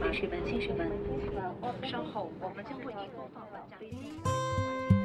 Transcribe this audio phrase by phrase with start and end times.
[0.00, 0.88] 女士们、先生们，
[1.88, 3.78] 稍后我们将为您播放本站。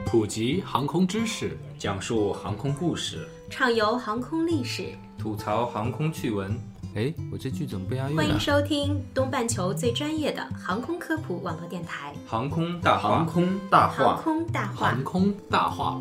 [0.06, 6.58] 普及航空知识，讲述航空故事，畅游航空历史，吐槽航空趣闻。
[6.96, 8.40] 哎，我这句怎么不押韵欢迎啊？
[8.40, 15.04] 收听东半球最专业的航空科普网络电台航空大话，航空大话——航，空大话航。
[15.04, 16.00] 空大话。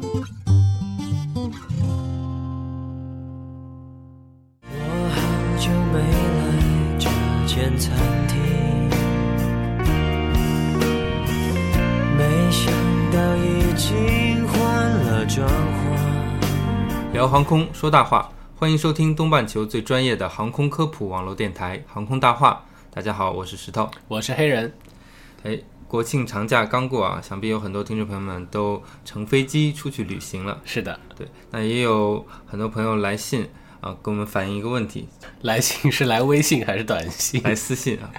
[4.63, 4.71] 我
[5.11, 5.19] 好
[5.59, 5.99] 久没
[6.39, 6.45] 来
[6.97, 7.11] 这
[7.53, 7.99] 间餐
[8.29, 8.41] 厅，
[17.15, 22.63] 聊航空说大话，欢迎收听东半球最专业的航空科普网络电台《航空大话》。
[22.95, 23.91] 大家好，我是石头。
[24.07, 24.75] 我是黑人，
[25.43, 30.61] 哎，国庆长假刚过啊，想必有很多听众朋友们都乘飞机出去旅行了。
[30.63, 33.49] 是的，对，那也有很多朋友来信
[33.81, 35.09] 啊，跟我们反映一个问题，
[35.41, 37.43] 来信是来微信还是短信？
[37.45, 38.13] 来私信啊，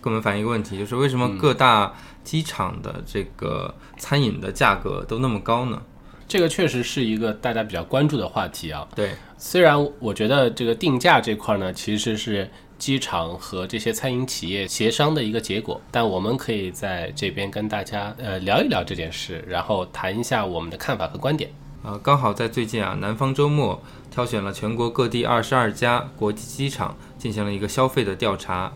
[0.00, 1.92] 跟我们反映一个问题，就是为什么各大
[2.24, 5.82] 机场的这个餐饮的价格都那么高呢？
[6.30, 8.86] 这个确实是一个大家比较关注的话题啊。
[8.94, 21.50] 对，虽然我觉得这个定价这块呢，其实是机场和这些餐饮企业协商的一个结果，但我们可以在这边跟大家呃聊一聊这件事，然后谈一下我们的看法和观点。
[21.82, 28.72] 呃，刚好在最近啊，南方周末挑选了全国各地二十二家国际机场进行了一个消费的调查。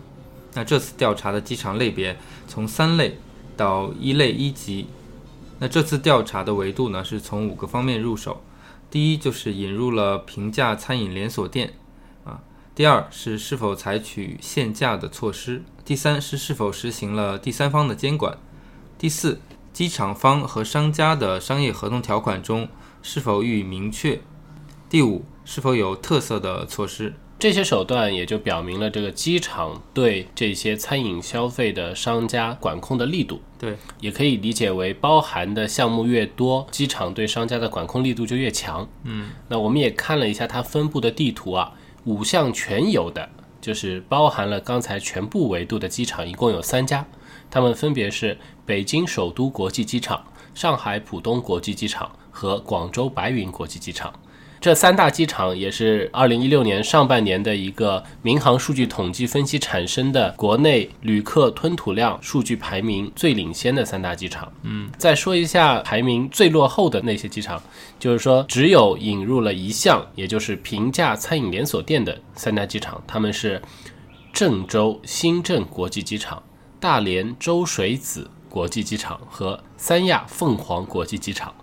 [0.55, 2.17] 那这次调查的机场类别
[2.49, 3.17] 从三类
[3.55, 4.87] 到一类一级。
[5.59, 8.43] 那这次调查的维度呢，是从五个方面入手。
[8.91, 11.73] 第一就是引入了平价餐饮连锁店
[12.23, 12.41] 啊。
[12.73, 15.63] 第二是是否采取限价的措施。
[15.83, 18.37] 第三是是否实行了第三方的监管。
[18.97, 19.39] 第四，
[19.71, 22.67] 机场方和商家的商业合同条款中
[23.01, 24.21] 是否予以明确？
[24.89, 27.13] 第五，是否有特色的措施？
[27.37, 33.41] 这些手段也就表明了这个机场对这些餐饮消费的商家管控的力度。
[33.59, 38.87] 对，也可以理解为包含的项目越多，机场对商家的管控力度就越强。
[39.03, 41.73] 嗯，那我们也看了一下它分布的地图啊，
[42.05, 43.29] 五项全有的，
[43.59, 47.05] 就是包含了刚才全部维度的机场，一共有三家，
[47.51, 50.23] 它们分别是北京首都国际机场、
[50.53, 54.13] 上海浦东国际机场和广州白云国际机场。
[54.61, 64.51] 这三大机场也是二零一六年上半年的一个民航数据统计分析产生的国内旅客吞吐量数据排名最领先的三大机场。
[64.63, 67.61] 嗯，再说一下排名最落后的那些机场，
[67.99, 73.61] 就是说只有引入了一项，也就是平价餐饮连锁店的三大机场，他们是
[74.33, 76.41] 郑州新郑国际机场、
[76.79, 81.53] 大连周水子国际机场和三亚凤凰国际机场。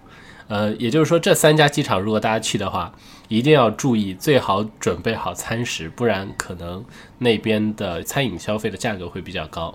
[0.53, 2.93] 呃，也就是说，这三家机场如果大家去的话，
[3.29, 6.85] 一定要注意，最好准备好餐食，不然可能
[7.17, 9.75] 那边的餐饮消费的价格会比较高。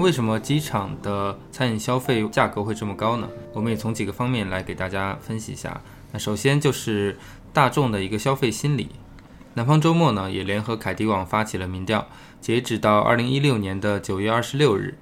[0.00, 3.28] 为什么机场的餐饮消费价格会这么高呢？
[3.52, 5.80] 我们也从几个方面来给大家分析一下。
[6.12, 7.18] 那首先就是
[7.52, 8.88] 大众的一个消费心理。
[9.54, 12.06] 南方周末呢也联合凯迪网发起了民调，
[12.40, 14.96] 截止到二零一六年的九月二十六日，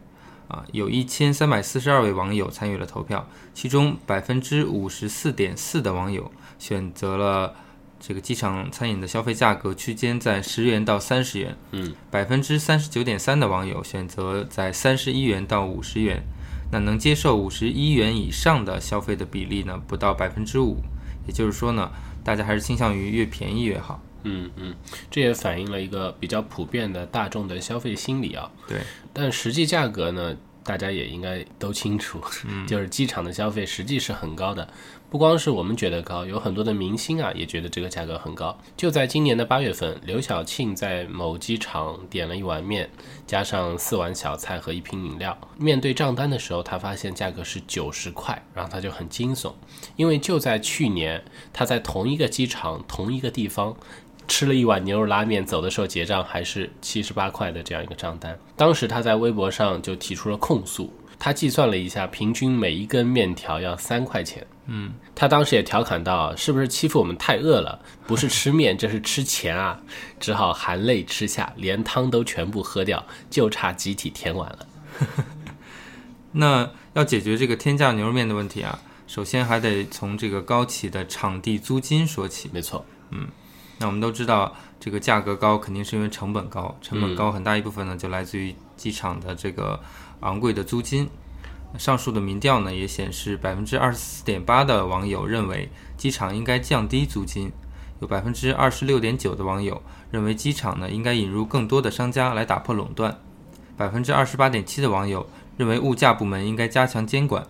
[0.48, 7.54] 啊，有一千三百四十二位网友参与了投票，其中百分之五十四点四的网友选择了
[8.00, 11.56] 这个机场餐饮的消费价格区间在十元到三十元。
[11.72, 16.22] 嗯，百分之三十九点三的网友选择在三十一元到五十元，
[16.70, 20.78] 那能接受五十一元以上的消费的比例呢，不到百分之五。
[21.26, 21.90] 也就是说呢，
[22.24, 24.00] 大家还是倾向于越便宜越好。
[24.24, 24.74] 嗯嗯，
[25.10, 28.50] 这也反映了一个比较普遍的大众的消费心理啊。
[28.66, 28.80] 对，
[29.12, 30.36] 但实际价格呢，
[30.68, 32.20] 大家也应该都清楚，
[32.68, 34.68] 就是机场的消费实际是很高的。
[35.08, 38.54] 不光是我们觉得高，有很多的明星啊也觉得这个价格很高。
[38.76, 42.90] 就在今年的八月份，刘晓庆在某机场点了一碗面，
[43.26, 45.34] 加上四碗小菜和一瓶饮料。
[45.56, 49.54] 面对账单的时候，他发现价格是九十块，然后他就很惊悚，
[49.96, 51.24] 因为就在去年，
[51.54, 53.74] 他在同一个机场、同一个地方。
[54.28, 58.38] 吃了一碗牛肉拉面，走的时候结账还是七十八块的这样一个账单。
[58.54, 64.46] 当时他在微博上就提出了控诉，他计算了一下，平均每一根面条要三块钱。
[64.66, 67.80] 嗯，他当时也调侃到，是不是欺负我们太饿了？
[68.06, 69.80] 不是吃面，这是吃钱啊！
[70.20, 74.66] 只好含泪吃下，连汤都全部喝掉，就差集体舔碗了。
[76.32, 82.50] 那要解决这个天价牛肉面的问题啊，首先还得从这个高企的场地租金说起。
[82.52, 82.84] 没错，
[83.78, 89.80] 那我们都知道，这个价格高肯定是因为成本高，成本高很大一部分呢就来自于机场的这个
[90.20, 91.08] 昂贵的租金。
[91.76, 97.52] 上述的民调呢也显示，百分之二十四点八的网友认为机场应该降低租金，
[98.00, 99.80] 有百分之二十六点九的网友
[100.10, 103.16] 认为机场呢应该引入更多的商家来打破垄断，
[103.76, 107.46] 百分之二十八点七的网友认为物价部门应该加强监管，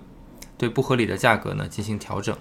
[0.58, 2.36] 对不合理的价格呢进行调整。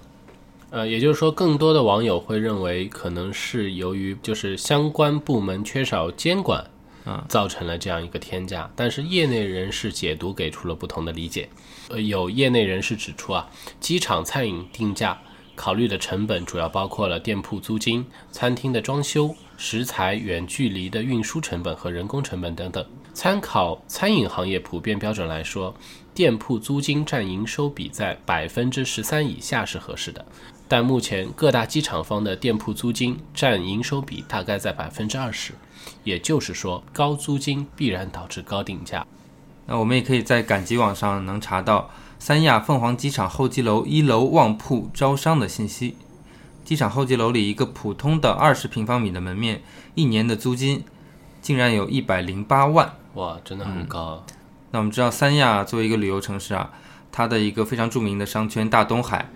[0.70, 6.62] 呃，也就是说，更多的网友会认为，可能是由于就是相关部门缺少监管，
[7.04, 8.70] 啊，造成了这样一个天价。
[8.76, 11.48] 但是业内人士解读给出了不同的理解。
[11.88, 13.48] 呃，有业内人士指出啊，
[13.80, 15.18] 机场餐饮定价
[15.54, 22.84] 考虑的成本主要包括了店铺租金、餐厅的装修、食材远距离的运输成本和人工成本等等。
[23.14, 25.74] 参考餐饮行业普遍标准来说，
[26.14, 30.24] 店铺租金占营收比在百分之十三以下是合适的。
[30.68, 35.54] 但目前各大机场方的店铺租金占营收比大概在百分之二十，
[36.04, 39.06] 也就是说，高租金必然导致高定价。
[39.66, 45.96] 那我们也可以在赶集网上能查到三亚凤凰机场候机楼一楼旺铺招商的信息。
[46.64, 49.62] 机场候机楼里一个普通的二十平方米的门面，
[49.94, 50.84] 一年的租金
[51.40, 52.92] 竟然有一百零八万。
[53.14, 54.22] 哇，真的很高啊！
[54.70, 56.70] 那我们知道，三亚作为一个旅游城市啊，
[57.10, 59.30] 它的一个非常著名的商圈大东海。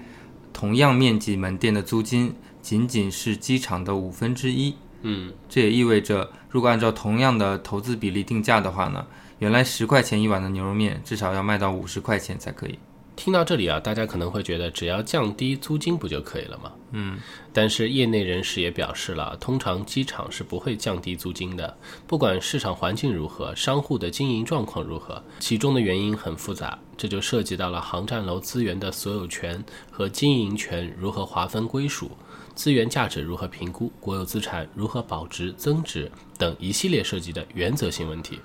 [0.52, 9.04] 同样面积门店的租金仅仅是机场的五分之一，嗯，这也意味着，如果按照同样的投资比例定价的话呢，
[9.38, 12.78] 原来十块钱一碗的牛肉面，至少要卖到五十块钱才可以。
[13.14, 16.72] 听到这里啊，大家可能会觉得只要降低租金不就可以了吗？
[16.92, 17.18] 嗯，
[17.52, 21.76] 但是业内人士也表示了，通常机场是不会降低租金的，
[22.06, 32.10] 不管市场环境如何，商户的经营状况如何，其中的原因很复杂，这就涉及到了航站楼资源的所有权和经营权如何划分归属，
[32.54, 38.40] 资源价值如何评估，国有资产如何保值增值等一系列涉及的原则性问题。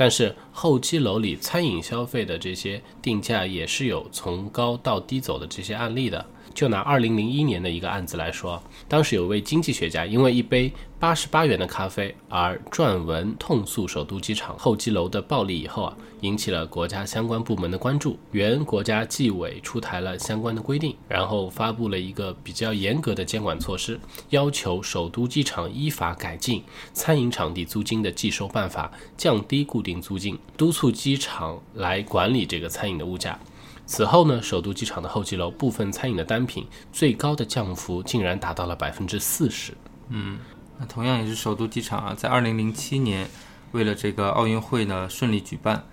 [0.00, 6.24] 但是候机楼里餐饮消费的这些定价也是有从高到低走的这些案例的。
[6.60, 18.18] 就拿二零零一年的一个案子来说，当时有位经济学家因为一杯八十八元的咖啡而撰文痛诉首都机场候机楼的暴利以后啊，引起了国家相关部门的关注。
[18.32, 23.98] 原国家纪委出台了相关的规定，然后发布了一个比较严格的监管措施，
[24.28, 26.62] 要求首都机场依法改进
[26.92, 33.40] 餐饮场地租金的计收办法，降低固定租金，督促机场来管理这个餐饮的物价。
[33.90, 39.76] 此后呢，首都机场的候机楼部分餐饮的单品最高的降幅竟然达到了百分之四十。
[40.10, 40.38] 嗯，
[40.78, 43.28] 那同样也是首都机场啊，在二零零七年，
[43.72, 45.84] 为了这个奥运会呢顺利举办，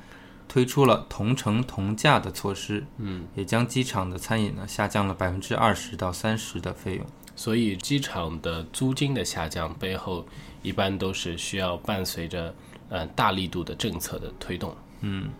[0.48, 2.86] 推出了同城同价的措施。
[3.00, 7.06] 嗯，也将机场的餐饮呢下降了百分之二十到三十的费用。
[7.36, 10.24] 所以机场的租金的下降背后，
[10.62, 12.54] 一般都是需要伴随着
[12.90, 14.78] 呃大力度的政策的推动。
[15.02, 15.32] 嗯。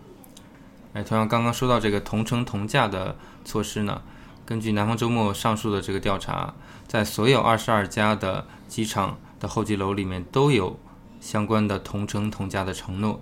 [1.02, 4.02] 同样刚刚说到这个同城同价的措施呢，
[4.44, 6.54] 根据南方周末上述的这个调查，
[6.86, 10.78] 在所有二十二家的机场的候机楼里面都有
[11.20, 13.20] 相关的同城同价的承诺。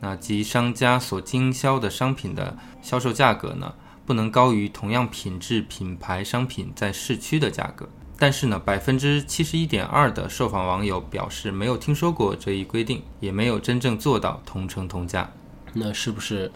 [0.00, 3.72] 那即商家所经销的商品的销售价格呢，
[4.04, 7.88] 不能高于同样品质品牌商品在市区的价格。
[8.18, 15.30] 但是呢，百分之七十一点二的受访网友表示没有听说过这一规定，也没有真正做到同城同价。
[15.72, 16.50] 那是不是？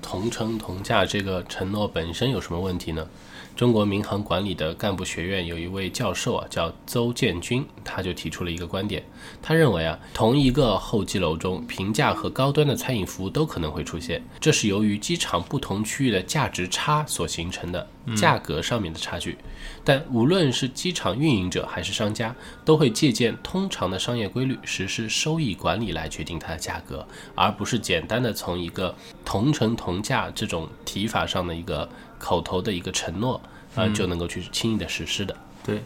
[0.00, 3.06] 同城同价这个承诺本身有什么问题呢？
[3.56, 9.02] 中国民航管理的干部学院有一位教授啊，叫邹建军，他就提出了一个观点。
[9.42, 17.84] 他认为啊，同一个候机楼中，平价和高端的餐饮服务都可能会出现，这是由于机场不同区域的价值差所形成的
[18.16, 19.36] 价格上面的差距。
[19.84, 22.32] 但无论是机场运营者还是商家，
[22.64, 31.88] 都会借鉴通常的商业规律，实施收益管理来决定它的价格，而不是简单的从一个同城同价这种提法上的一个。
[32.20, 33.40] 口头的一个承诺，
[33.76, 35.36] 啊，就能够去轻易的实施的。
[35.62, 35.84] 对，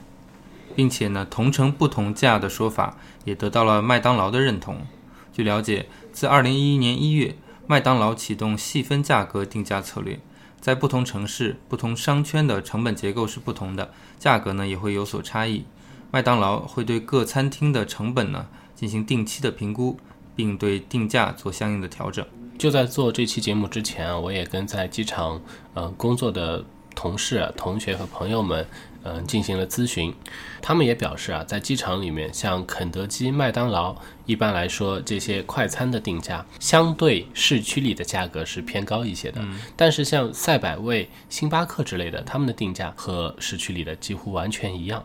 [0.75, 4.87] 并且呢，同城不同价的说法也得到了麦当劳的认同。
[5.31, 10.19] 据了解，自二零一一年一月，麦当劳启动细分价格定价策略，
[10.59, 15.67] 在不同城市、不同商圈的成本结构是不同的，价格呢也会有所差异。
[16.11, 20.01] 麦当劳会对各餐厅的成本呢进行定期的评估，
[20.35, 22.27] 并对定价做相应的调整。
[22.63, 25.43] 就在做这期节目之前啊，我也跟在机场
[25.75, 26.65] 呃工作的
[26.95, 28.65] 同事、同学和朋友们
[29.03, 30.15] 嗯进行了咨询，
[30.61, 39.43] 他们也表示啊，在机场里面，像肯德基、麦当劳，一般来说这些快餐的定价相对市区里的价格是偏高一些的，
[39.77, 45.05] 但是像赛百味、星巴克之类的，他们的定价和市区里的几乎完全一样。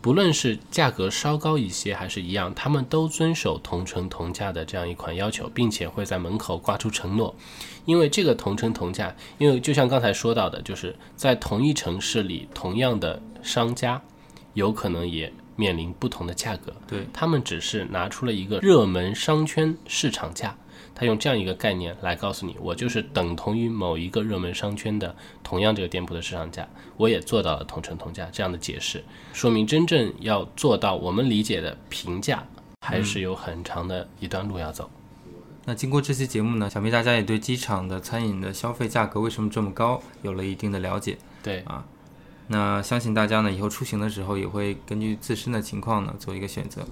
[0.00, 7.34] 不论是价格稍高一些还是一样，他们都遵守同城同价的这样一款要求，并且会在门口挂出承诺。
[7.84, 14.00] 因为这个同城同价，因为就像刚才说到的，就是在同一城市里，同样的商家
[14.54, 16.72] 有可能也面临不同的价格。
[16.86, 20.56] 对他们只是拿出了一个热门商圈市场价，
[20.94, 32.46] 他用这样一个概念来告诉你，我就是等同于某一个热门商圈的同样这个店铺的市场价，我也做到了同城同价这样的解释，说明真正要做到我们理解的平价，
[32.80, 34.90] 还是有很长的一段路要走。
[35.64, 41.18] 那经过这期节目呢，想必大家也对机场的餐饮的消费价格为什么这么高有了一定的了解。
[41.42, 41.84] 对啊，
[42.46, 46.86] 那相信大家呢以后出行的时候也会根据自身的情况呢做一个选择。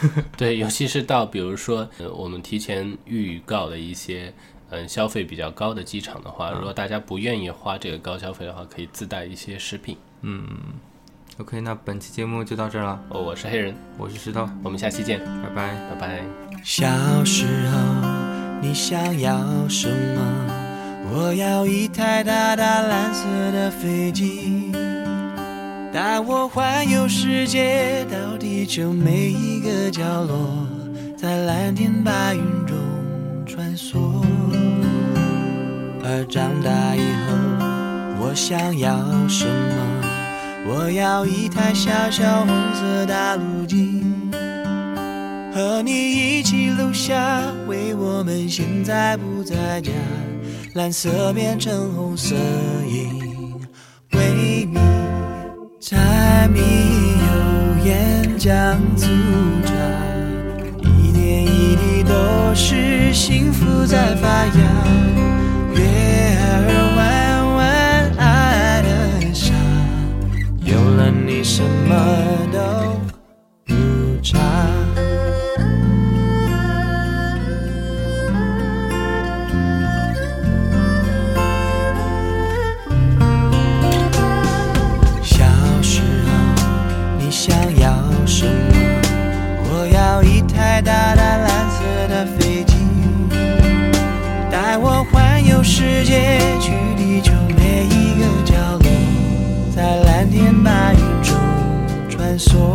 [0.36, 4.32] 对，尤其是到比如说，呃，我们提前预告的一些，
[4.70, 9.96] 嗯，消费比较高的机场的话，如果大家不愿意花这个高消费的话，可以自带一些食品。
[10.22, 10.46] 嗯
[11.38, 15.74] OK，那本期节目就到这儿了，哦，我是黑人，我是石头，我们下期见，拜拜。
[15.90, 16.24] 拜拜。
[16.64, 16.86] 小
[17.24, 17.78] 时候
[18.62, 19.86] 你想要什
[20.16, 20.62] 么？
[21.12, 23.22] 我要一台大大蓝色
[23.52, 24.72] 的飞机，
[25.96, 30.68] 带我环游世界，到地球每一个角落，
[31.16, 32.76] 在蓝天白云中
[33.46, 33.96] 穿梭。
[36.04, 38.94] 而长大以后，我想要
[39.26, 40.68] 什么？
[40.68, 44.02] 我要一台小小红色大陆机。
[45.54, 49.90] 和你一起留下，为我们现在不在家，
[50.74, 52.36] 蓝色变成红色
[52.86, 53.58] 因
[54.12, 54.68] 为你
[55.88, 59.06] 柴米油盐酱醋
[59.64, 59.72] 茶，
[60.82, 65.25] 一点一滴都是幸福在发芽。
[102.38, 102.65] 穿